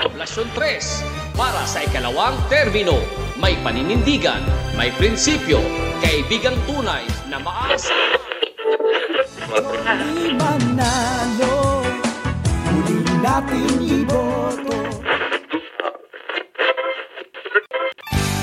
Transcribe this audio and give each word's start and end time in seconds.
Poblasyon 0.00 0.48
3, 0.52 1.36
para 1.36 1.62
sa 1.64 1.80
ikalawang 1.84 2.36
termino, 2.52 2.96
may 3.40 3.56
paninindigan, 3.64 4.44
may 4.76 4.92
prinsipyo, 4.96 5.60
kaibigang 6.04 6.56
tunay 6.68 7.04
na 7.28 7.40
maasa. 7.40 7.96
Manalo, 10.36 11.84
muli 12.68 12.96
natin 13.20 13.68
iboto. 13.84 14.76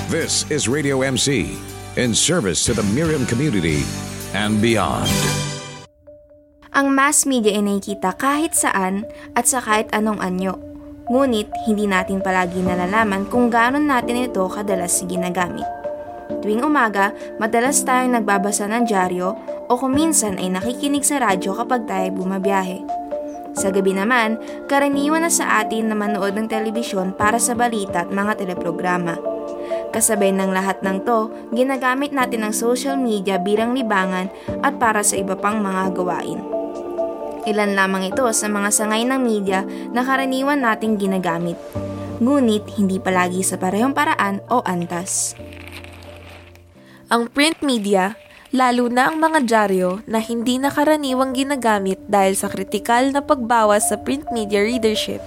This 0.08 0.50
is 0.50 0.66
Radio 0.72 1.04
MC 1.06 1.58
in 2.00 2.16
service 2.16 2.66
to 2.66 2.74
the 2.74 2.86
Miriam 2.96 3.26
community 3.26 3.84
and 4.34 4.62
beyond. 4.62 5.10
Ang 6.78 6.94
mass 6.94 7.25
media 7.25 7.57
ay 7.57 7.66
nakikita 7.66 8.14
kahit 8.14 8.54
saan 8.54 9.02
at 9.33 9.50
sa 9.50 9.57
kahit 9.57 9.89
anong 9.97 10.21
anyo. 10.21 10.61
Ngunit 11.10 11.50
hindi 11.65 11.89
natin 11.89 12.21
palagi 12.21 12.61
nalalaman 12.61 13.25
kung 13.33 13.50
gaano 13.50 13.82
natin 13.82 14.29
ito 14.29 14.46
kadalas 14.46 15.02
ginagamit. 15.10 15.66
Tuwing 16.46 16.61
umaga, 16.61 17.18
madalas 17.42 17.82
tayong 17.82 18.21
nagbabasa 18.21 18.69
ng 18.69 18.86
dyaryo 18.86 19.33
o 19.66 19.74
kung 19.74 19.97
minsan 19.97 20.38
ay 20.38 20.54
nakikinig 20.54 21.02
sa 21.02 21.18
radyo 21.18 21.57
kapag 21.57 21.89
tayo 21.89 22.14
bumabiyahe. 22.14 22.86
Sa 23.57 23.74
gabi 23.74 23.97
naman, 23.97 24.38
karaniwan 24.69 25.25
na 25.25 25.33
sa 25.33 25.66
atin 25.66 25.89
na 25.89 25.97
manood 25.97 26.38
ng 26.38 26.46
telebisyon 26.46 27.18
para 27.18 27.41
sa 27.41 27.57
balita 27.57 28.05
at 28.05 28.14
mga 28.14 28.38
teleprograma. 28.38 29.18
Kasabay 29.89 30.30
ng 30.30 30.54
lahat 30.54 30.86
ng 30.86 31.02
to, 31.10 31.33
ginagamit 31.57 32.14
natin 32.14 32.45
ang 32.45 32.53
social 32.53 33.02
media 33.02 33.41
bilang 33.41 33.73
libangan 33.73 34.30
at 34.61 34.78
para 34.78 35.02
sa 35.02 35.17
iba 35.17 35.33
pang 35.33 35.58
mga 35.58 35.97
gawain. 35.97 36.56
Ilan 37.47 37.80
lamang 37.80 38.11
ito 38.11 38.28
sa 38.36 38.52
mga 38.52 38.69
sangay 38.75 39.08
ng 39.08 39.23
media 39.23 39.64
na 39.95 40.03
karaniwan 40.03 40.59
nating 40.59 41.00
ginagamit. 41.00 41.55
Ngunit 42.19 42.75
hindi 42.75 42.99
palagi 42.99 43.39
sa 43.39 43.55
parehong 43.55 43.95
paraan 43.95 44.44
o 44.52 44.59
antas. 44.67 45.31
Ang 47.07 47.31
print 47.31 47.63
media, 47.63 48.19
lalo 48.52 48.91
na 48.91 49.07
ang 49.07 49.23
mga 49.23 49.47
dyaryo 49.47 50.03
na 50.11 50.19
hindi 50.19 50.59
na 50.59 50.67
karaniwang 50.67 51.31
ginagamit 51.31 52.03
dahil 52.11 52.35
sa 52.35 52.52
kritikal 52.52 53.16
na 53.16 53.23
pagbawas 53.23 53.88
sa 53.88 53.95
print 53.95 54.27
media 54.35 54.59
readership, 54.59 55.23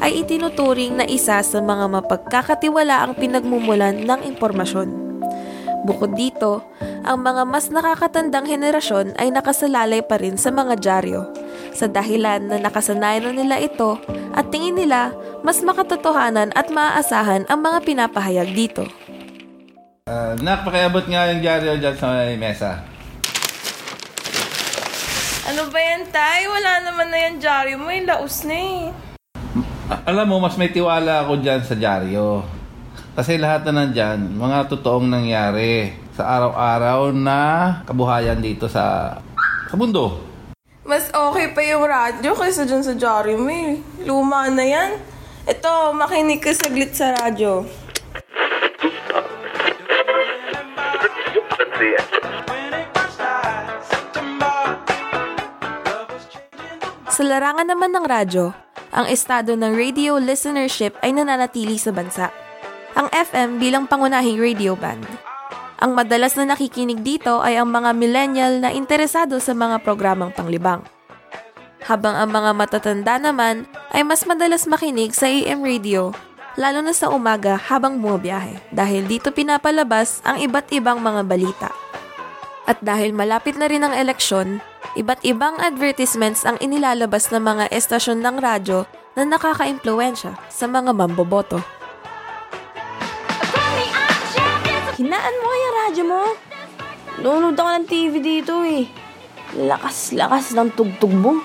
ay 0.00 0.24
itinuturing 0.24 0.96
na 0.96 1.04
isa 1.04 1.44
sa 1.44 1.58
mga 1.60 1.92
mapagkakatiwalaang 1.92 3.20
pinagmumulan 3.20 4.00
ng 4.00 4.24
impormasyon. 4.32 4.88
Bukod 5.84 6.16
dito, 6.16 6.64
ang 7.04 7.20
mga 7.20 7.44
mas 7.44 7.68
nakakatandang 7.68 8.48
henerasyon 8.48 9.12
ay 9.20 9.28
nakasalalay 9.28 10.00
pa 10.00 10.16
rin 10.16 10.40
sa 10.40 10.48
mga 10.48 10.80
dyaryo 10.80 11.49
sa 11.80 11.88
dahilan 11.88 12.44
na 12.44 12.60
nakasanayan 12.60 13.32
na 13.32 13.32
nila 13.32 13.56
ito 13.56 13.96
at 14.36 14.52
tingin 14.52 14.76
nila 14.76 15.16
mas 15.40 15.64
makatotohanan 15.64 16.52
at 16.52 16.68
maaasahan 16.68 17.48
ang 17.48 17.64
mga 17.64 17.80
pinapahayag 17.80 18.52
dito. 18.52 18.84
Uh, 20.04 20.36
nak, 20.44 20.68
pakiabot 20.68 21.08
nga 21.08 21.32
yung 21.32 21.40
dyaryo 21.40 21.80
dyan 21.80 21.96
sa 21.96 22.06
may 22.12 22.36
mesa. 22.36 22.84
Ano 25.48 25.72
ba 25.72 25.78
yan, 25.80 26.04
Tay? 26.12 26.44
Wala 26.50 26.72
naman 26.84 27.08
na 27.08 27.18
yan 27.26 27.36
dyaryo 27.40 27.74
mo. 27.80 27.88
Yung 27.88 28.06
laos 28.06 28.44
na 28.44 28.54
eh. 28.54 28.80
Alam 30.06 30.26
mo, 30.30 30.36
mas 30.38 30.54
may 30.60 30.70
tiwala 30.70 31.24
ako 31.24 31.40
dyan 31.42 31.62
sa 31.64 31.74
dyaryo. 31.74 32.44
Kasi 33.16 33.40
lahat 33.40 33.66
na 33.66 33.82
nandyan, 33.82 34.34
mga 34.38 34.70
totoong 34.70 35.10
nangyari 35.10 35.94
sa 36.14 36.38
araw-araw 36.38 37.10
na 37.10 37.40
kabuhayan 37.88 38.38
dito 38.38 38.70
sa 38.70 39.16
sa 39.70 39.74
mundo. 39.74 40.29
Mas 40.90 41.06
okay 41.14 41.54
pa 41.54 41.62
yung 41.62 41.86
radyo 41.86 42.34
kaysa 42.34 42.66
dyan 42.66 42.82
sa 42.82 42.98
dyaryo 42.98 43.38
mo 43.38 43.46
eh. 43.46 43.78
Luma 44.02 44.50
na 44.50 44.66
yan. 44.66 44.98
Ito, 45.46 45.94
makinig 45.94 46.42
ka 46.42 46.50
saglit 46.50 46.98
sa 46.98 47.14
radyo. 47.14 47.62
Sa 57.06 57.22
larangan 57.22 57.70
naman 57.70 57.94
ng 57.94 58.06
radyo, 58.10 58.50
ang 58.90 59.06
estado 59.06 59.54
ng 59.54 59.70
radio 59.70 60.18
listenership 60.18 60.98
ay 61.06 61.14
nananatili 61.14 61.78
sa 61.78 61.94
bansa. 61.94 62.34
Ang 62.98 63.06
FM 63.14 63.62
bilang 63.62 63.86
pangunahing 63.86 64.42
radio 64.42 64.74
band. 64.74 65.29
Ang 65.80 65.96
madalas 65.96 66.36
na 66.36 66.44
nakikinig 66.52 67.00
dito 67.00 67.40
ay 67.40 67.56
ang 67.56 67.72
mga 67.72 67.96
millennial 67.96 68.60
na 68.60 68.68
interesado 68.68 69.40
sa 69.40 69.56
mga 69.56 69.80
programang 69.80 70.28
panglibang. 70.28 70.84
Habang 71.88 72.20
ang 72.20 72.28
mga 72.28 72.52
matatanda 72.52 73.16
naman 73.16 73.64
ay 73.88 74.04
mas 74.04 74.28
madalas 74.28 74.68
makinig 74.68 75.16
sa 75.16 75.24
AM 75.24 75.64
radio, 75.64 76.12
lalo 76.60 76.84
na 76.84 76.92
sa 76.92 77.08
umaga 77.08 77.56
habang 77.56 77.96
bumabiyahe 77.96 78.60
dahil 78.68 79.08
dito 79.08 79.32
pinapalabas 79.32 80.20
ang 80.28 80.36
iba't 80.44 80.68
ibang 80.76 81.00
mga 81.00 81.24
balita. 81.24 81.72
At 82.68 82.84
dahil 82.84 83.16
malapit 83.16 83.56
na 83.56 83.64
rin 83.64 83.80
ang 83.80 83.96
eleksyon, 83.96 84.60
iba't 85.00 85.24
ibang 85.24 85.56
advertisements 85.64 86.44
ang 86.44 86.60
inilalabas 86.60 87.32
ng 87.32 87.40
mga 87.40 87.64
estasyon 87.72 88.20
ng 88.20 88.36
radyo 88.36 88.84
na 89.16 89.24
nakaka-impluensya 89.24 90.36
sa 90.52 90.68
mga 90.68 90.92
mamboboto. 90.92 91.79
Hinaan 95.00 95.34
mo 95.40 95.48
kaya 95.48 95.68
radyo 95.80 96.04
mo? 96.04 96.22
Nunod 97.24 97.56
ako 97.56 97.70
ng 97.72 97.86
TV 97.88 98.12
dito 98.20 98.60
eh. 98.68 98.84
Lakas-lakas 99.56 100.52
ng 100.52 100.76
tugtog 100.76 101.08
mo. 101.16 101.40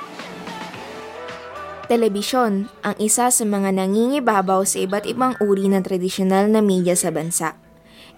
Telebisyon 1.88 2.68
ang 2.84 2.96
isa 3.00 3.32
sa 3.32 3.44
mga 3.48 3.72
nangingibabaw 3.80 4.68
sa 4.68 4.84
iba't 4.84 5.08
ibang 5.08 5.40
uri 5.40 5.72
ng 5.72 5.88
tradisyonal 5.88 6.52
na 6.52 6.60
media 6.60 7.00
sa 7.00 7.16
bansa. 7.16 7.56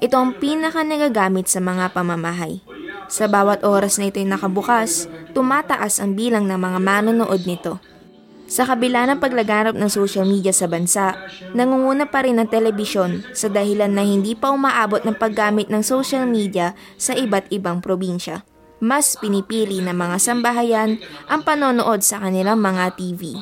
Ito 0.01 0.17
ang 0.17 0.41
pinaka 0.41 0.81
nagagamit 0.81 1.45
sa 1.45 1.61
mga 1.61 1.93
pamamahay. 1.93 2.65
Sa 3.05 3.29
bawat 3.29 3.61
oras 3.61 4.01
na 4.01 4.09
ito'y 4.09 4.25
nakabukas, 4.25 5.05
tumataas 5.37 6.01
ang 6.01 6.17
bilang 6.17 6.49
ng 6.49 6.57
mga 6.57 6.81
manonood 6.81 7.45
nito. 7.45 7.77
Sa 8.47 8.63
kabila 8.63 9.03
ng 9.03 9.19
paglaganap 9.19 9.75
ng 9.75 9.91
social 9.91 10.23
media 10.23 10.55
sa 10.55 10.71
bansa, 10.71 11.19
nangunguna 11.51 12.07
pa 12.07 12.23
rin 12.23 12.39
ang 12.39 12.47
telebisyon 12.47 13.27
sa 13.35 13.51
dahilan 13.51 13.91
na 13.91 14.07
hindi 14.07 14.39
pa 14.39 14.55
umaabot 14.55 15.03
ng 15.03 15.19
paggamit 15.19 15.67
ng 15.67 15.83
social 15.83 16.23
media 16.23 16.71
sa 16.95 17.11
iba't 17.11 17.51
ibang 17.51 17.83
probinsya. 17.83 18.47
Mas 18.79 19.19
pinipili 19.19 19.83
ng 19.83 19.91
mga 19.91 20.17
sambahayan 20.21 21.01
ang 21.27 21.43
panonood 21.43 21.99
sa 22.07 22.23
kanilang 22.23 22.63
mga 22.63 22.95
TV. 22.95 23.35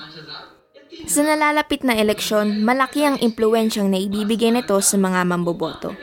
Sa 1.05 1.21
nalalapit 1.21 1.85
na 1.85 1.93
eleksyon, 1.93 2.65
malaki 2.65 3.05
ang 3.05 3.21
impluensyang 3.21 3.93
na 3.93 4.01
ibibigay 4.01 4.49
nito 4.49 4.79
sa 4.81 4.97
mga 4.97 5.21
mamboboto. 5.27 5.93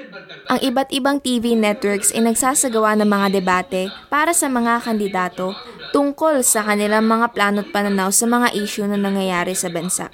Ang 0.53 0.61
iba't 0.63 0.93
ibang 0.93 1.17
TV 1.17 1.57
networks 1.57 2.13
ay 2.13 2.29
nagsasagawa 2.29 2.93
ng 3.01 3.09
mga 3.09 3.27
debate 3.41 3.89
para 4.13 4.37
sa 4.37 4.53
mga 4.53 4.85
kandidato 4.85 5.57
tungkol 5.93 6.41
sa 6.41 6.65
kanilang 6.65 7.05
mga 7.05 7.37
plano't 7.37 7.69
pananaw 7.69 8.09
sa 8.09 8.25
mga 8.25 8.57
issue 8.57 8.89
na 8.89 8.97
nangyayari 8.97 9.53
sa 9.53 9.69
bansa. 9.69 10.09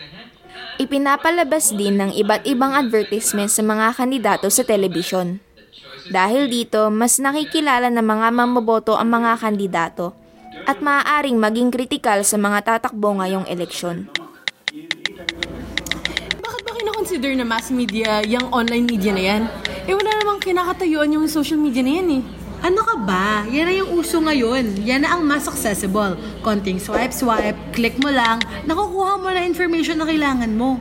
Ipinapalabas 0.79 1.75
din 1.75 1.99
ng 1.99 2.11
iba't 2.15 2.47
ibang 2.47 2.75
advertisement 2.75 3.51
sa 3.51 3.63
mga 3.63 3.95
kandidato 3.99 4.47
sa 4.51 4.63
telebisyon. 4.63 5.43
Dahil 6.11 6.47
dito, 6.47 6.91
mas 6.91 7.19
nakikilala 7.19 7.91
ng 7.91 8.03
mga 8.03 8.29
mamboboto 8.31 8.95
ang 8.95 9.11
mga 9.11 9.43
kandidato 9.43 10.15
at 10.67 10.79
maaaring 10.79 11.37
maging 11.39 11.71
kritikal 11.75 12.23
sa 12.23 12.39
mga 12.39 12.63
tatakbo 12.65 13.19
ngayong 13.19 13.47
eleksyon. 13.51 14.07
Bakit 16.39 16.63
ba 16.63 16.71
kinakonsider 16.75 17.33
na 17.37 17.45
mass 17.47 17.75
media 17.75 18.23
yung 18.23 18.47
online 18.55 18.87
media 18.87 19.13
na 19.13 19.23
yan? 19.23 19.43
Eh 19.89 19.95
wala 19.97 20.11
namang 20.21 20.41
kinakatayuan 20.41 21.11
yung 21.13 21.27
social 21.27 21.59
media 21.59 21.83
na 21.83 21.93
yan 22.03 22.09
eh. 22.21 22.38
Ano 22.69 22.85
ka 22.85 23.01
ba? 23.01 23.49
Yan 23.49 23.65
na 23.65 23.73
yung 23.81 23.97
uso 23.97 24.21
ngayon. 24.21 24.85
Yan 24.85 25.01
na 25.01 25.17
ang 25.17 25.25
mas 25.25 25.49
accessible. 25.49 26.21
Konting 26.45 26.77
swipe-swipe, 26.77 27.57
click 27.73 27.97
mo 27.97 28.13
lang, 28.13 28.45
nakukuha 28.69 29.17
mo 29.17 29.33
na 29.33 29.41
information 29.41 29.97
na 29.97 30.05
kailangan 30.05 30.53
mo. 30.53 30.77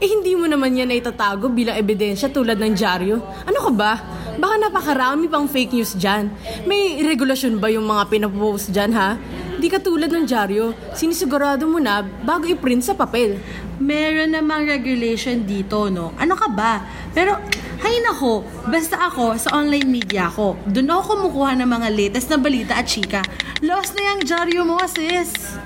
Eh 0.00 0.08
hindi 0.08 0.32
mo 0.32 0.48
naman 0.48 0.72
yan 0.72 0.88
na 0.88 0.96
itatago 0.96 1.52
bilang 1.52 1.76
ebidensya 1.76 2.32
tulad 2.32 2.56
ng 2.56 2.72
dyaryo. 2.72 3.20
Ano 3.44 3.68
ka 3.68 3.72
ba? 3.76 3.92
Baka 4.40 4.54
napakarami 4.64 5.28
pang 5.28 5.44
fake 5.44 5.76
news 5.76 5.92
dyan. 6.00 6.32
May 6.64 7.04
regulasyon 7.04 7.60
ba 7.60 7.68
yung 7.68 7.84
mga 7.84 8.08
pinapost 8.08 8.72
dyan 8.72 8.96
ha? 8.96 9.20
Di 9.60 9.68
ka 9.68 9.76
tulad 9.76 10.08
ng 10.08 10.24
dyaryo, 10.24 10.72
sinisigurado 10.96 11.68
mo 11.68 11.76
na 11.76 12.00
bago 12.00 12.48
i-print 12.48 12.88
sa 12.88 12.96
papel. 12.96 13.36
Meron 13.76 14.32
namang 14.32 14.64
regulation 14.64 15.44
dito, 15.44 15.92
no? 15.92 16.16
Ano 16.16 16.32
ka 16.32 16.48
ba? 16.48 16.80
Pero, 17.12 17.36
hay 17.80 18.00
nako, 18.04 18.44
basta 18.68 19.08
ako 19.08 19.36
sa 19.40 19.52
online 19.56 19.88
media 19.88 20.28
ko. 20.30 20.56
Doon 20.68 20.92
ako 20.92 21.02
kumukuha 21.14 21.58
ng 21.60 21.70
mga 21.70 21.88
latest 21.92 22.28
na 22.32 22.38
balita 22.40 22.72
at 22.76 22.88
chika. 22.88 23.22
Lost 23.64 23.96
na 23.96 24.12
yung 24.12 24.22
dyaryo 24.24 24.62
mo, 24.64 24.80
sis! 24.84 25.56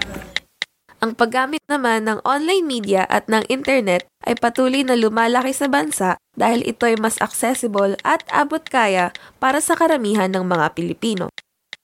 Ang 1.01 1.17
paggamit 1.17 1.65
naman 1.65 2.05
ng 2.05 2.21
online 2.29 2.61
media 2.61 3.09
at 3.09 3.25
ng 3.25 3.49
internet 3.49 4.05
ay 4.29 4.37
patuloy 4.37 4.85
na 4.85 4.93
lumalaki 4.93 5.57
sa 5.57 5.65
bansa 5.65 6.21
dahil 6.37 6.61
ito 6.69 6.85
ay 6.85 7.01
mas 7.01 7.17
accessible 7.25 7.97
at 8.05 8.21
abot 8.29 8.61
kaya 8.61 9.09
para 9.41 9.65
sa 9.65 9.73
karamihan 9.73 10.29
ng 10.29 10.45
mga 10.45 10.77
Pilipino. 10.77 11.33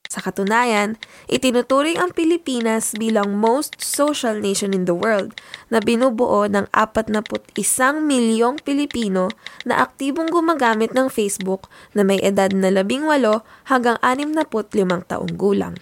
Sa 0.07 0.23
katunayan, 0.23 0.95
itinuturing 1.27 1.99
ang 1.99 2.15
Pilipinas 2.15 2.95
bilang 2.95 3.35
most 3.35 3.79
social 3.83 4.39
nation 4.39 4.71
in 4.71 4.87
the 4.87 4.95
world 4.95 5.35
na 5.71 5.83
binubuo 5.83 6.47
ng 6.47 6.71
41 6.71 8.07
milyong 8.07 8.63
Pilipino 8.63 9.31
na 9.67 9.83
aktibong 9.83 10.31
gumagamit 10.31 10.95
ng 10.95 11.11
Facebook 11.11 11.67
na 11.93 12.07
may 12.07 12.23
edad 12.23 12.55
na 12.55 12.71
18 12.71 13.43
hanggang 13.67 13.99
65 14.03 15.11
taong 15.11 15.35
gulang. 15.35 15.75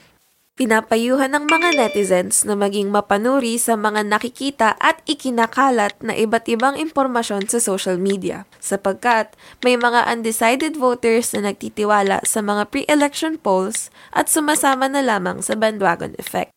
Pinapayuhan 0.54 1.34
ng 1.34 1.50
mga 1.50 1.74
netizens 1.74 2.46
na 2.46 2.54
maging 2.54 2.86
mapanuri 2.86 3.58
sa 3.58 3.74
mga 3.74 4.06
nakikita 4.06 4.78
at 4.78 5.02
ikinakalat 5.02 5.98
na 5.98 6.14
iba't 6.14 6.46
ibang 6.46 6.78
impormasyon 6.78 7.50
sa 7.50 7.58
social 7.58 7.98
media 7.98 8.46
sapagkat 8.62 9.34
may 9.66 9.74
mga 9.74 10.06
undecided 10.06 10.78
voters 10.78 11.34
na 11.34 11.50
nagtitiwala 11.50 12.22
sa 12.22 12.38
mga 12.38 12.70
pre-election 12.70 13.34
polls 13.34 13.90
at 14.14 14.30
sumasama 14.30 14.86
na 14.86 15.02
lamang 15.02 15.42
sa 15.42 15.58
bandwagon 15.58 16.14
effect. 16.22 16.54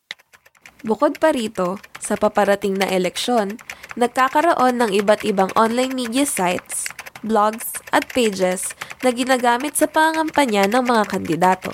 Bukod 0.85 1.17
pa 1.17 1.33
rito, 1.33 1.81
sa 1.97 2.21
paparating 2.21 2.77
na 2.77 2.85
eleksyon, 2.85 3.57
nagkakaroon 3.97 4.77
ng 4.77 4.93
iba't 4.93 5.25
ibang 5.25 5.49
online 5.57 5.97
media 5.97 6.29
sites, 6.29 6.85
blogs 7.25 7.73
at 7.89 8.05
pages 8.13 8.77
na 9.01 9.09
ginagamit 9.09 9.73
sa 9.73 9.89
pangangampanya 9.89 10.69
ng 10.69 10.85
mga 10.85 11.03
kandidato 11.09 11.73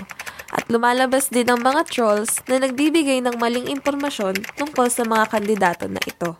at 0.63 0.71
lumalabas 0.71 1.27
din 1.27 1.51
ang 1.51 1.59
mga 1.59 1.83
trolls 1.91 2.39
na 2.47 2.55
nagbibigay 2.63 3.19
ng 3.19 3.35
maling 3.35 3.67
impormasyon 3.67 4.39
tungkol 4.55 4.87
sa 4.87 5.03
mga 5.03 5.27
kandidato 5.27 5.91
na 5.91 5.99
ito. 5.99 6.39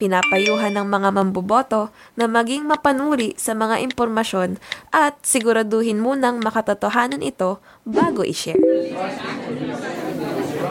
Pinapayuhan 0.00 0.72
ng 0.72 0.88
mga 0.88 1.12
mamboboto 1.12 1.92
na 2.16 2.24
maging 2.24 2.64
mapanuri 2.64 3.36
sa 3.36 3.52
mga 3.52 3.84
impormasyon 3.92 4.56
at 4.88 5.20
siguraduhin 5.20 6.00
munang 6.00 6.40
makatotohanan 6.40 7.20
ito 7.20 7.60
bago 7.84 8.24
i-share. 8.24 8.56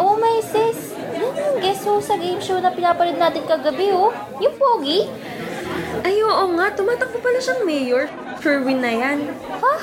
Oh 0.01 0.17
my 0.17 0.41
sis, 0.41 0.97
yan 0.97 1.37
yung 1.37 1.57
guest 1.61 1.85
host 1.85 2.09
sa 2.09 2.17
game 2.17 2.41
show 2.41 2.57
na 2.57 2.73
pinapanood 2.73 3.21
natin 3.21 3.45
kagabi 3.45 3.93
oh. 3.93 4.09
Yung 4.41 4.57
pogi. 4.57 5.05
Ay 6.01 6.17
oo 6.25 6.49
nga, 6.57 6.73
tumatakbo 6.73 7.21
pala 7.21 7.37
siyang 7.37 7.61
mayor. 7.61 8.09
Sure 8.41 8.65
win 8.65 8.81
na 8.81 8.89
yan. 8.89 9.29
Ha? 9.61 9.75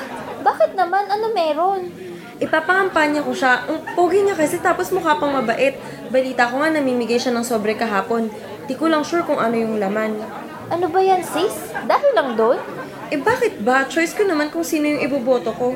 Bakit 0.43 0.75
naman? 0.75 1.07
Ano 1.09 1.31
meron? 1.31 2.09
Ipapangampanya 2.39 3.27
ko 3.27 3.35
siya. 3.35 3.67
Ang 3.67 3.83
pogi 3.99 4.23
niya 4.23 4.39
kasi 4.39 4.63
tapos 4.63 4.95
mukha 4.95 5.19
pang 5.19 5.35
mabait. 5.35 5.75
Balita 6.09 6.47
ko 6.47 6.63
nga 6.63 6.71
namimigay 6.71 7.19
siya 7.19 7.35
ng 7.35 7.43
sobre 7.43 7.75
kahapon. 7.75 8.31
Di 8.71 8.79
ko 8.79 8.87
lang 8.87 9.03
sure 9.03 9.27
kung 9.27 9.43
ano 9.43 9.59
yung 9.59 9.83
laman. 9.83 10.23
Ano 10.71 10.87
ba 10.87 11.03
yan 11.03 11.27
sis? 11.27 11.75
Dahil 11.89 12.11
lang 12.15 12.39
doon? 12.39 12.63
Eh 13.11 13.19
bakit 13.19 13.59
ba? 13.65 13.89
Choice 13.91 14.15
ko 14.15 14.23
naman 14.23 14.53
kung 14.55 14.63
sino 14.63 14.87
yung 14.87 15.03
iboboto 15.03 15.51
ko. 15.57 15.75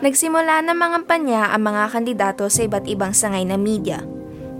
Nagsimula 0.00 0.64
na 0.64 0.74
mga 0.74 1.04
panya 1.04 1.52
ang 1.54 1.68
mga 1.68 1.92
kandidato 1.92 2.46
sa 2.50 2.64
iba't 2.64 2.88
ibang 2.88 3.12
sangay 3.12 3.44
na 3.44 3.60
media. 3.60 4.02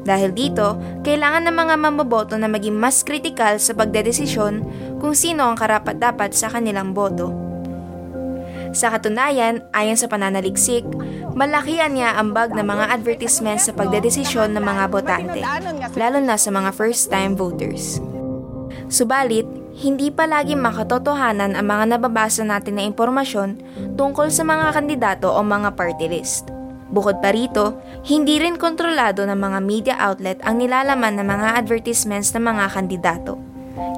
Dahil 0.05 0.31
dito, 0.37 0.79
kailangan 1.03 1.49
ng 1.49 1.57
mga 1.57 1.75
mamboboto 1.75 2.35
na 2.39 2.47
maging 2.47 2.77
mas 2.77 3.03
kritikal 3.03 3.59
sa 3.59 3.75
pagdedesisyon 3.75 4.63
kung 5.03 5.17
sino 5.17 5.49
ang 5.49 5.57
karapat-dapat 5.59 6.33
sa 6.37 6.53
kanilang 6.53 6.95
boto. 6.95 7.48
Sa 8.77 8.93
katunayan, 8.93 9.65
ayon 9.73 9.97
sa 9.97 10.11
pananaliksik, 10.11 10.85
malakihan 11.33 11.93
niya 11.93 12.17
ang 12.17 12.37
bag 12.37 12.53
ng 12.53 12.65
mga 12.65 12.85
advertisements 12.93 13.69
sa 13.69 13.73
pagdedesisyon 13.73 14.53
ng 14.53 14.65
mga 14.65 14.85
botante, 14.93 15.41
lalo 15.97 16.19
na 16.21 16.37
sa 16.37 16.51
mga 16.53 16.71
first-time 16.77 17.33
voters. 17.33 18.03
Subalit, 18.89 19.49
hindi 19.79 20.11
palagi 20.11 20.59
makatotohanan 20.59 21.55
ang 21.55 21.67
mga 21.69 21.85
nababasa 21.97 22.43
natin 22.43 22.81
na 22.81 22.85
impormasyon 22.85 23.63
tungkol 23.95 24.27
sa 24.29 24.43
mga 24.43 24.75
kandidato 24.75 25.31
o 25.31 25.39
mga 25.41 25.79
party 25.79 26.07
list. 26.11 26.51
Bukod 26.89 27.21
pa 27.21 27.37
rito, 27.37 27.77
hindi 28.09 28.41
rin 28.41 28.57
kontrolado 28.57 29.29
ng 29.29 29.37
mga 29.37 29.59
media 29.61 29.95
outlet 30.01 30.41
ang 30.41 30.57
nilalaman 30.57 31.21
ng 31.21 31.27
mga 31.29 31.49
advertisements 31.61 32.33
ng 32.33 32.43
mga 32.43 32.65
kandidato. 32.73 33.37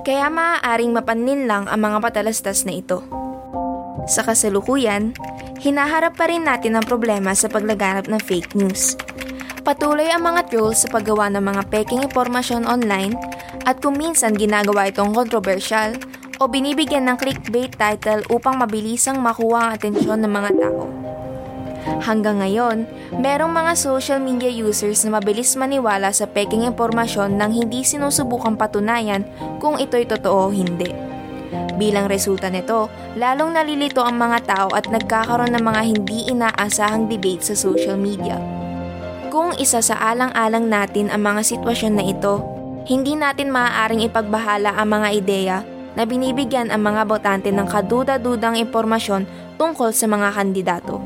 Kaya 0.03 0.27
maaaring 0.27 0.91
mapanin 0.91 1.47
lang 1.47 1.71
ang 1.71 1.81
mga 1.81 2.03
patalastas 2.03 2.67
na 2.67 2.75
ito. 2.75 3.01
Sa 4.11 4.27
kasalukuyan, 4.27 5.15
hinaharap 5.63 6.19
pa 6.19 6.27
rin 6.27 6.43
natin 6.43 6.75
ang 6.75 6.83
problema 6.83 7.31
sa 7.31 7.47
paglaganap 7.47 8.11
ng 8.11 8.19
fake 8.19 8.59
news. 8.59 8.99
Patuloy 9.63 10.11
ang 10.11 10.27
mga 10.27 10.51
trolls 10.51 10.83
sa 10.83 10.91
paggawa 10.91 11.31
ng 11.31 11.47
mga 11.47 11.63
peking 11.71 12.03
impormasyon 12.11 12.67
online 12.67 13.15
at 13.71 13.79
kung 13.79 13.95
minsan 13.95 14.35
ginagawa 14.35 14.91
itong 14.91 15.15
kontrobersyal 15.15 15.95
o 16.43 16.51
binibigyan 16.51 17.07
ng 17.07 17.23
clickbait 17.23 17.71
title 17.79 18.27
upang 18.35 18.59
mabilisang 18.59 19.23
makuha 19.23 19.71
ang 19.71 19.71
atensyon 19.79 20.27
ng 20.27 20.33
mga 20.33 20.51
tao. 20.59 20.91
Hanggang 22.03 22.43
ngayon, 22.43 22.91
merong 23.15 23.53
mga 23.55 23.73
social 23.79 24.19
media 24.19 24.51
users 24.51 25.07
na 25.07 25.23
mabilis 25.23 25.55
maniwala 25.55 26.11
sa 26.11 26.27
peking 26.27 26.67
impormasyon 26.67 27.39
nang 27.39 27.55
hindi 27.55 27.87
sinusubukang 27.87 28.59
patunayan 28.59 29.23
kung 29.63 29.79
ito'y 29.79 30.09
totoo 30.09 30.49
o 30.49 30.53
hindi. 30.53 31.10
Bilang 31.81 32.13
resulta 32.13 32.53
nito, 32.53 32.93
lalong 33.17 33.57
nalilito 33.57 34.05
ang 34.05 34.21
mga 34.21 34.39
tao 34.45 34.69
at 34.77 34.93
nagkakaroon 34.93 35.57
ng 35.57 35.65
mga 35.65 35.83
hindi 35.89 36.29
inaasahang 36.29 37.09
debate 37.09 37.41
sa 37.41 37.57
social 37.57 37.97
media. 37.97 38.37
Kung 39.33 39.57
isa 39.57 39.81
sa 39.81 39.97
alang-alang 40.13 40.69
natin 40.69 41.09
ang 41.09 41.25
mga 41.25 41.41
sitwasyon 41.41 41.95
na 41.97 42.05
ito, 42.05 42.45
hindi 42.85 43.17
natin 43.17 43.49
maaaring 43.49 44.05
ipagbahala 44.05 44.77
ang 44.77 44.93
mga 44.93 45.09
ideya 45.17 45.59
na 45.97 46.05
binibigyan 46.05 46.69
ang 46.69 46.85
mga 46.85 47.09
botante 47.09 47.49
ng 47.49 47.65
kaduda-dudang 47.65 48.61
impormasyon 48.61 49.25
tungkol 49.57 49.97
sa 49.97 50.05
mga 50.05 50.29
kandidato. 50.37 51.01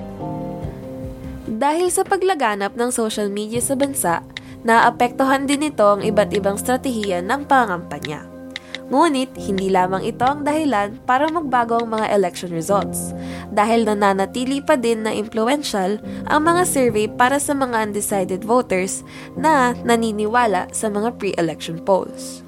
Dahil 1.47 1.87
sa 1.95 2.03
paglaganap 2.03 2.75
ng 2.75 2.91
social 2.91 3.31
media 3.31 3.63
sa 3.63 3.79
bansa, 3.79 4.27
naapektuhan 4.67 5.47
din 5.47 5.71
ito 5.71 5.87
ang 5.87 6.03
iba't 6.03 6.35
ibang 6.35 6.59
strategiya 6.59 7.23
ng 7.23 7.47
pangampanya. 7.47 8.34
Ngunit, 8.93 9.33
hindi 9.49 9.73
lamang 9.73 10.05
ito 10.05 10.29
ang 10.29 10.45
dahilan 10.45 11.01
para 11.09 11.25
magbago 11.33 11.81
ang 11.81 11.89
mga 11.89 12.13
election 12.13 12.53
results, 12.53 13.17
dahil 13.49 13.89
nananatili 13.89 14.61
pa 14.61 14.77
din 14.77 15.09
na 15.09 15.13
influential 15.17 15.97
ang 16.29 16.45
mga 16.45 16.69
survey 16.69 17.09
para 17.09 17.41
sa 17.41 17.57
mga 17.57 17.89
undecided 17.89 18.45
voters 18.45 19.01
na 19.41 19.73
naniniwala 19.89 20.69
sa 20.69 20.93
mga 20.93 21.17
pre-election 21.17 21.81
polls. 21.81 22.45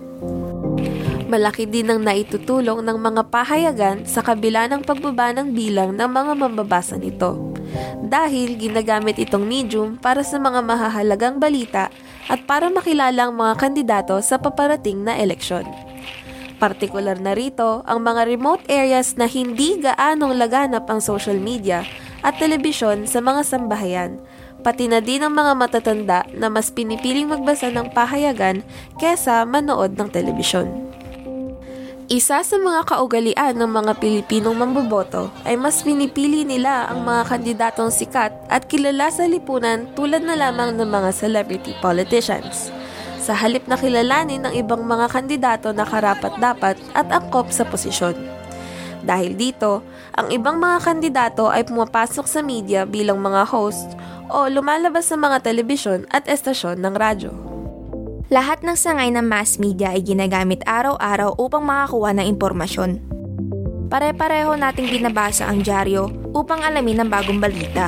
Malaki 1.26 1.66
din 1.66 1.90
ang 1.90 2.06
naitutulong 2.06 2.86
ng 2.86 2.98
mga 3.02 3.22
pahayagan 3.32 4.06
sa 4.06 4.22
kabila 4.22 4.70
ng 4.70 4.86
pagbaba 4.86 5.34
ng 5.34 5.56
bilang 5.56 5.90
ng 5.96 6.06
mga 6.06 6.32
mambabasa 6.38 6.94
nito. 6.94 7.50
Dahil 7.98 8.54
ginagamit 8.54 9.18
itong 9.18 9.42
medium 9.42 9.98
para 9.98 10.22
sa 10.22 10.38
mga 10.38 10.62
mahahalagang 10.62 11.42
balita 11.42 11.90
at 12.30 12.46
para 12.46 12.70
makilala 12.70 13.26
ang 13.26 13.34
mga 13.34 13.54
kandidato 13.58 14.14
sa 14.22 14.38
paparating 14.38 15.02
na 15.02 15.18
eleksyon. 15.18 15.66
Partikular 16.56 17.20
na 17.20 17.36
rito 17.36 17.84
ang 17.84 18.00
mga 18.00 18.24
remote 18.24 18.64
areas 18.72 19.20
na 19.20 19.28
hindi 19.28 19.76
gaanong 19.76 20.40
laganap 20.40 20.88
ang 20.88 21.04
social 21.04 21.36
media 21.36 21.84
at 22.24 22.40
telebisyon 22.40 23.04
sa 23.04 23.20
mga 23.20 23.44
sambahayan, 23.44 24.16
pati 24.64 24.88
na 24.88 25.04
din 25.04 25.20
ang 25.20 25.36
mga 25.36 25.52
matatanda 25.52 26.24
na 26.32 26.48
mas 26.48 26.72
pinipiling 26.72 27.28
magbasa 27.28 27.68
ng 27.68 27.92
pahayagan 27.92 28.64
kesa 28.96 29.44
manood 29.44 30.00
ng 30.00 30.08
telebisyon. 30.08 30.88
Isa 32.06 32.40
sa 32.46 32.56
mga 32.56 32.86
kaugalian 32.86 33.58
ng 33.58 33.66
mga 33.66 33.98
Pilipinong 33.98 34.54
mamboboto 34.54 35.34
ay 35.42 35.58
mas 35.58 35.82
pinipili 35.82 36.46
nila 36.46 36.86
ang 36.86 37.02
mga 37.02 37.22
kandidatong 37.26 37.90
sikat 37.90 38.30
at 38.46 38.70
kilala 38.70 39.10
sa 39.10 39.26
lipunan 39.26 39.90
tulad 39.98 40.22
na 40.22 40.38
lamang 40.38 40.78
ng 40.78 40.86
mga 40.86 41.10
celebrity 41.10 41.74
politicians 41.82 42.70
sa 43.26 43.34
halip 43.34 43.66
na 43.66 43.74
kilalanin 43.74 44.46
ng 44.46 44.54
ibang 44.54 44.86
mga 44.86 45.10
kandidato 45.10 45.74
na 45.74 45.82
karapat-dapat 45.82 46.78
at 46.94 47.06
angkop 47.10 47.50
sa 47.50 47.66
posisyon. 47.66 48.14
Dahil 49.02 49.34
dito, 49.34 49.82
ang 50.14 50.30
ibang 50.30 50.62
mga 50.62 50.78
kandidato 50.86 51.50
ay 51.50 51.66
pumapasok 51.66 52.26
sa 52.30 52.38
media 52.46 52.86
bilang 52.86 53.18
mga 53.18 53.42
host 53.50 53.98
o 54.30 54.46
lumalabas 54.46 55.10
sa 55.10 55.18
mga 55.18 55.42
telebisyon 55.42 56.06
at 56.14 56.30
estasyon 56.30 56.78
ng 56.78 56.94
radyo. 56.94 57.34
Lahat 58.30 58.62
ng 58.62 58.74
sangay 58.74 59.10
ng 59.10 59.26
mass 59.26 59.58
media 59.58 59.94
ay 59.94 60.02
ginagamit 60.02 60.62
araw-araw 60.66 61.34
upang 61.38 61.62
makakuha 61.66 62.14
ng 62.14 62.26
impormasyon. 62.34 62.98
Pare-pareho 63.86 64.58
nating 64.58 64.90
binabasa 64.90 65.46
ang 65.46 65.62
dyaryo 65.62 66.10
upang 66.34 66.62
alamin 66.66 67.06
ang 67.06 67.10
bagong 67.10 67.38
balita 67.38 67.86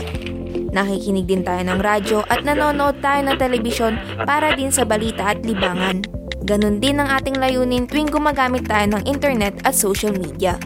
Nakikinig 0.68 1.24
din 1.24 1.42
tayo 1.44 1.64
ng 1.64 1.80
radyo 1.80 2.28
at 2.28 2.44
nanonood 2.44 3.00
tayo 3.00 3.24
ng 3.24 3.36
telebisyon 3.40 3.96
para 4.28 4.52
din 4.52 4.68
sa 4.68 4.84
balita 4.84 5.32
at 5.32 5.40
libangan. 5.40 6.04
Ganon 6.44 6.80
din 6.80 7.00
ang 7.00 7.08
ating 7.08 7.40
layunin 7.40 7.88
tuwing 7.88 8.08
gumagamit 8.08 8.68
tayo 8.68 8.84
ng 8.92 9.02
internet 9.08 9.56
at 9.64 9.72
social 9.72 10.12
media. 10.12 10.60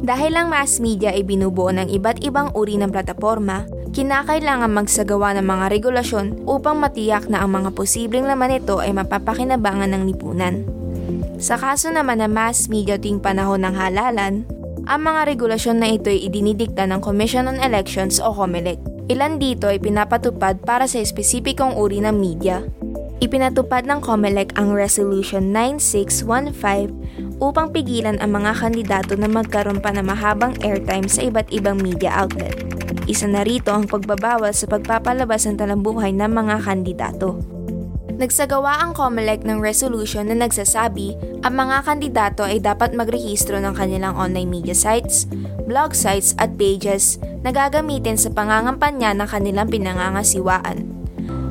Dahil 0.00 0.32
ang 0.32 0.48
mass 0.48 0.80
media 0.80 1.12
ay 1.12 1.24
binubuo 1.24 1.68
ng 1.72 1.92
iba't 1.92 2.24
ibang 2.24 2.48
uri 2.56 2.80
ng 2.80 2.88
plataforma, 2.88 3.68
kinakailangan 3.92 4.72
magsagawa 4.72 5.36
ng 5.36 5.44
mga 5.44 5.66
regulasyon 5.76 6.26
upang 6.48 6.80
matiyak 6.80 7.28
na 7.28 7.44
ang 7.44 7.52
mga 7.52 7.76
posibleng 7.76 8.24
laman 8.24 8.60
nito 8.60 8.80
ay 8.80 8.96
mapapakinabangan 8.96 9.92
ng 9.92 10.02
lipunan. 10.08 10.64
Sa 11.36 11.60
kaso 11.60 11.92
naman 11.92 12.24
ng 12.24 12.32
mass 12.32 12.68
media 12.72 12.96
tuwing 12.96 13.20
panahon 13.20 13.60
ng 13.64 13.76
halalan, 13.76 14.48
ang 14.88 15.00
mga 15.04 15.36
regulasyon 15.36 15.84
na 15.84 15.88
ito 15.92 16.08
ay 16.08 16.28
idinidikta 16.28 16.88
ng 16.88 17.04
Commission 17.04 17.44
on 17.44 17.60
Elections 17.60 18.18
o 18.18 18.32
COMELEC 18.32 18.89
Ilan 19.10 19.42
dito 19.42 19.66
ay 19.66 19.82
pinapatupad 19.82 20.62
para 20.62 20.86
sa 20.86 21.02
espesipikong 21.02 21.74
uri 21.74 21.98
ng 21.98 22.14
media. 22.14 22.62
Ipinatupad 23.18 23.82
ng 23.90 23.98
COMELEC 23.98 24.54
ang 24.54 24.70
Resolution 24.70 25.50
9615 25.50 27.42
upang 27.42 27.74
pigilan 27.74 28.22
ang 28.22 28.38
mga 28.38 28.62
kandidato 28.62 29.18
na 29.18 29.26
magkaroon 29.26 29.82
pa 29.82 29.90
ng 29.90 30.06
mahabang 30.06 30.54
airtime 30.62 31.10
sa 31.10 31.26
iba't 31.26 31.50
ibang 31.50 31.82
media 31.82 32.14
outlet. 32.14 32.54
Isa 33.10 33.26
na 33.26 33.42
rito 33.42 33.74
ang 33.74 33.90
pagbabawal 33.90 34.54
sa 34.54 34.70
pagpapalabas 34.70 35.42
ng 35.50 35.58
talambuhay 35.58 36.14
ng 36.14 36.30
mga 36.30 36.56
kandidato. 36.62 37.42
Nagsagawa 38.14 38.78
ang 38.78 38.94
COMELEC 38.94 39.42
ng 39.42 39.58
resolution 39.58 40.30
na 40.30 40.38
nagsasabi 40.38 41.18
ang 41.42 41.58
mga 41.58 41.82
kandidato 41.82 42.46
ay 42.46 42.62
dapat 42.62 42.94
magrehistro 42.94 43.58
ng 43.58 43.74
kanilang 43.74 44.14
online 44.14 44.46
media 44.46 44.76
sites, 44.76 45.26
blog 45.66 45.98
sites 45.98 46.30
at 46.38 46.54
pages 46.54 47.18
na 47.40 47.50
gagamitin 47.52 48.16
sa 48.20 48.28
pangangampanya 48.32 49.16
ng 49.16 49.28
kanilang 49.28 49.68
pinangangasiwaan. 49.68 51.00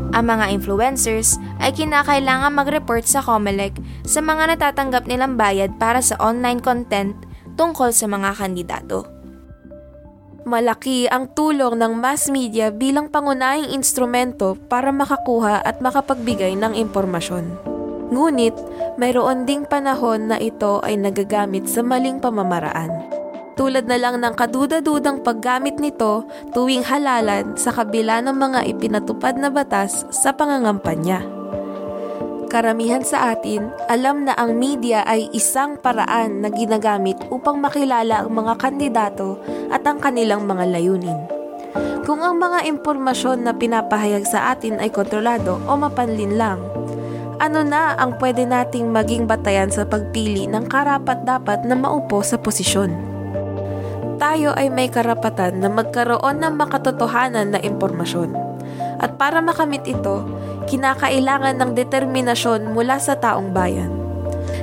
Ang 0.10 0.26
mga 0.26 0.46
influencers 0.58 1.38
ay 1.62 1.70
kinakailangan 1.74 2.54
mag-report 2.54 3.06
sa 3.06 3.22
COMELEC 3.22 3.78
sa 4.06 4.26
mga 4.26 4.58
natatanggap 4.58 5.06
nilang 5.06 5.38
bayad 5.38 5.78
para 5.78 6.02
sa 6.02 6.18
online 6.18 6.62
content 6.62 7.14
tungkol 7.54 7.94
sa 7.94 8.10
mga 8.10 8.34
kandidato. 8.34 9.06
Malaki 10.50 11.06
ang 11.12 11.30
tulong 11.38 11.78
ng 11.78 11.94
mass 11.94 12.26
media 12.32 12.74
bilang 12.74 13.12
pangunahing 13.14 13.70
instrumento 13.70 14.58
para 14.66 14.90
makakuha 14.90 15.62
at 15.62 15.78
makapagbigay 15.78 16.58
ng 16.58 16.74
impormasyon. 16.74 17.46
Ngunit, 18.10 18.58
mayroon 18.98 19.46
ding 19.46 19.70
panahon 19.70 20.34
na 20.34 20.42
ito 20.42 20.82
ay 20.82 20.98
nagagamit 20.98 21.70
sa 21.70 21.86
maling 21.86 22.18
pamamaraan. 22.18 23.19
Tulad 23.60 23.92
na 23.92 24.00
lang 24.00 24.24
ng 24.24 24.40
kaduda-dudang 24.40 25.20
paggamit 25.20 25.84
nito 25.84 26.24
tuwing 26.56 26.88
halalan 26.88 27.60
sa 27.60 27.76
kabila 27.76 28.24
ng 28.24 28.32
mga 28.32 28.64
ipinatupad 28.72 29.36
na 29.36 29.52
batas 29.52 30.08
sa 30.16 30.32
pangangampanya. 30.32 31.28
Karamihan 32.48 33.04
sa 33.04 33.36
atin, 33.36 33.68
alam 33.92 34.24
na 34.24 34.32
ang 34.40 34.56
media 34.56 35.04
ay 35.04 35.28
isang 35.36 35.76
paraan 35.76 36.40
na 36.40 36.48
ginagamit 36.48 37.20
upang 37.28 37.60
makilala 37.60 38.24
ang 38.24 38.32
mga 38.32 38.64
kandidato 38.64 39.44
at 39.68 39.84
ang 39.84 40.00
kanilang 40.00 40.48
mga 40.48 40.64
layunin. 40.80 41.20
Kung 42.08 42.24
ang 42.24 42.40
mga 42.40 42.64
impormasyon 42.64 43.44
na 43.44 43.52
pinapahayag 43.52 44.24
sa 44.24 44.56
atin 44.56 44.80
ay 44.80 44.88
kontrolado 44.88 45.60
o 45.68 45.76
mapanlin 45.76 46.40
lang, 46.40 46.64
ano 47.44 47.60
na 47.68 48.00
ang 48.00 48.16
pwede 48.24 48.48
nating 48.48 48.88
maging 48.88 49.28
batayan 49.28 49.68
sa 49.68 49.84
pagpili 49.84 50.48
ng 50.48 50.64
karapat-dapat 50.72 51.68
na 51.68 51.76
maupo 51.76 52.24
sa 52.24 52.40
posisyon? 52.40 53.19
Tayo 54.20 54.52
ay 54.52 54.68
may 54.68 54.92
karapatan 54.92 55.64
na 55.64 55.72
magkaroon 55.72 56.44
ng 56.44 56.54
makatotohanan 56.60 57.56
na 57.56 57.60
impormasyon. 57.64 58.36
At 59.00 59.16
para 59.16 59.40
makamit 59.40 59.88
ito, 59.88 60.28
kinakailangan 60.68 61.56
ng 61.56 61.72
determinasyon 61.72 62.76
mula 62.76 63.00
sa 63.00 63.16
taong 63.16 63.56
bayan. 63.56 63.96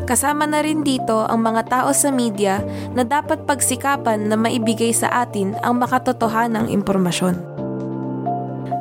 Kasama 0.05 0.45
na 0.45 0.61
rin 0.61 0.85
dito 0.85 1.25
ang 1.25 1.41
mga 1.41 1.73
tao 1.73 1.91
sa 1.97 2.13
media 2.13 2.61
na 2.93 3.03
dapat 3.03 3.49
pagsikapan 3.49 4.29
na 4.29 4.37
maibigay 4.37 4.93
sa 4.93 5.09
atin 5.25 5.57
ang 5.65 5.81
makatotohanang 5.81 6.69
impormasyon. 6.69 7.41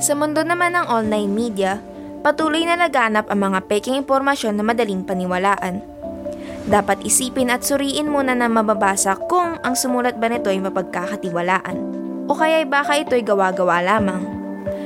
Sa 0.04 0.12
mundo 0.12 0.44
naman 0.44 0.76
ng 0.76 0.92
online 0.92 1.32
media, 1.32 1.80
patuloy 2.20 2.68
na 2.68 2.76
laganap 2.76 3.32
ang 3.32 3.48
mga 3.48 3.64
peking 3.72 3.96
impormasyon 3.96 4.60
na 4.60 4.64
madaling 4.68 5.08
paniwalaan. 5.08 5.95
Dapat 6.66 7.06
isipin 7.06 7.54
at 7.54 7.62
suriin 7.62 8.10
muna 8.10 8.34
na 8.34 8.50
mababasa 8.50 9.14
kung 9.30 9.62
ang 9.62 9.78
sumulat 9.78 10.18
ba 10.18 10.34
nito 10.34 10.50
ay 10.50 10.58
mapagkakatiwalaan 10.66 11.78
o 12.26 12.34
kaya 12.34 12.66
baka 12.66 13.06
ito'y 13.06 13.22
gawa-gawa 13.22 13.86
lamang 13.86 14.36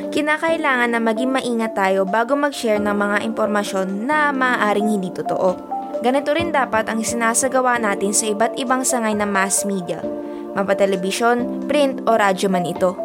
kinakailangan 0.10 0.92
na 0.92 1.00
maging 1.00 1.32
maingat 1.32 1.78
tayo 1.78 2.04
bago 2.04 2.34
mag-share 2.34 2.82
ng 2.82 2.92
mga 2.92 3.18
impormasyon 3.30 4.10
na 4.10 4.34
maaaring 4.34 5.00
hindi 5.00 5.14
totoo. 5.14 5.56
Ganito 6.02 6.34
rin 6.34 6.50
dapat 6.50 6.90
ang 6.90 7.04
sinasagawa 7.06 7.78
natin 7.78 8.16
sa 8.16 8.26
iba't 8.28 8.58
ibang 8.58 8.82
sangay 8.82 9.14
ng 9.14 9.30
mass 9.30 9.68
media, 9.68 10.02
mapatelebisyon, 10.58 11.68
print 11.70 12.04
o 12.10 12.16
radyo 12.18 12.48
man 12.50 12.66
ito. 12.66 12.98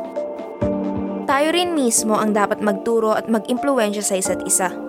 Tayo 1.24 1.48
rin 1.56 1.72
mismo 1.76 2.16
ang 2.20 2.36
dapat 2.36 2.60
magturo 2.60 3.16
at 3.16 3.28
mag-impluensya 3.28 4.04
sa 4.04 4.14
isa't 4.16 4.44
isa. 4.44 4.83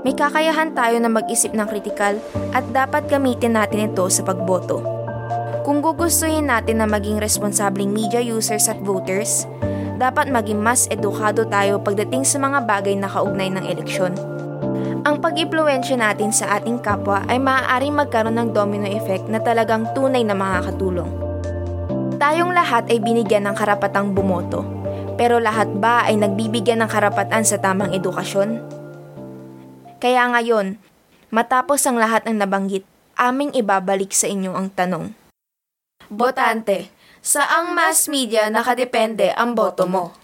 May 0.00 0.16
kakayahan 0.16 0.72
tayo 0.72 0.96
na 0.96 1.12
mag-isip 1.12 1.52
ng 1.52 1.68
kritikal 1.68 2.16
at 2.56 2.64
dapat 2.72 3.04
gamitin 3.12 3.52
natin 3.52 3.92
ito 3.92 4.08
sa 4.08 4.24
pagboto. 4.24 4.80
Kung 5.60 5.84
gugustuhin 5.84 6.48
natin 6.48 6.80
na 6.80 6.88
maging 6.88 7.20
responsabling 7.20 7.92
media 7.92 8.24
users 8.24 8.64
at 8.72 8.80
voters, 8.80 9.44
dapat 10.00 10.32
maging 10.32 10.56
mas 10.56 10.88
edukado 10.88 11.44
tayo 11.44 11.76
pagdating 11.84 12.24
sa 12.24 12.40
mga 12.40 12.64
bagay 12.64 12.96
na 12.96 13.12
kaugnay 13.12 13.52
ng 13.52 13.68
eleksyon. 13.68 14.16
Ang 15.04 15.20
pag-impluensya 15.20 16.00
natin 16.00 16.32
sa 16.32 16.56
ating 16.56 16.80
kapwa 16.80 17.20
ay 17.28 17.36
maaaring 17.36 17.92
magkaroon 17.92 18.40
ng 18.40 18.48
domino 18.56 18.88
effect 18.88 19.28
na 19.28 19.36
talagang 19.36 19.84
tunay 19.92 20.24
na 20.24 20.32
makakatulong. 20.32 21.12
Tayong 22.16 22.56
lahat 22.56 22.88
ay 22.88 23.04
binigyan 23.04 23.44
ng 23.44 23.56
karapatang 23.56 24.16
bumoto, 24.16 24.64
pero 25.20 25.36
lahat 25.36 25.68
ba 25.76 26.08
ay 26.08 26.16
nagbibigyan 26.16 26.80
ng 26.80 26.88
karapatan 26.88 27.44
sa 27.44 27.60
tamang 27.60 27.92
edukasyon? 27.92 28.79
Kaya 30.00 30.26
ngayon, 30.32 30.80
matapos 31.28 31.84
ang 31.84 32.00
lahat 32.00 32.24
ng 32.24 32.40
nabanggit, 32.40 32.88
aming 33.20 33.52
ibabalik 33.52 34.16
sa 34.16 34.26
inyo 34.26 34.56
ang 34.56 34.72
tanong. 34.72 35.12
Botante, 36.08 36.88
Saang 37.20 37.76
mass 37.76 38.08
media 38.08 38.48
nakadepende 38.48 39.28
ang 39.36 39.52
boto 39.52 39.84
mo? 39.84 40.16